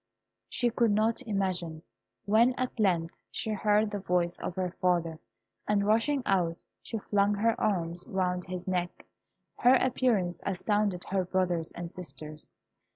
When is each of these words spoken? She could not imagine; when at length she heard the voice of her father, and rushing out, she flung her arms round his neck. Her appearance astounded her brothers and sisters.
She 0.49 0.71
could 0.71 0.89
not 0.89 1.21
imagine; 1.27 1.83
when 2.25 2.55
at 2.55 2.79
length 2.79 3.13
she 3.29 3.51
heard 3.51 3.91
the 3.91 3.99
voice 3.99 4.35
of 4.39 4.55
her 4.55 4.71
father, 4.81 5.19
and 5.67 5.85
rushing 5.85 6.23
out, 6.25 6.65
she 6.81 6.97
flung 6.97 7.35
her 7.35 7.53
arms 7.61 8.07
round 8.07 8.45
his 8.45 8.67
neck. 8.67 9.05
Her 9.59 9.75
appearance 9.75 10.39
astounded 10.41 11.03
her 11.03 11.23
brothers 11.23 11.71
and 11.73 11.87
sisters. 11.87 12.55